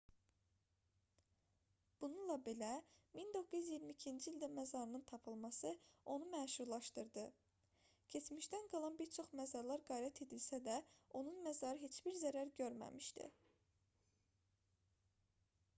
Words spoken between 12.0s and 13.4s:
bir zərər görməmişdi